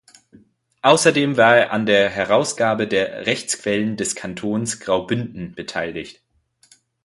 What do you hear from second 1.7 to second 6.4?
an der Herausgabe der "Rechtsquellen des Kantons Graubünden" beteiligt.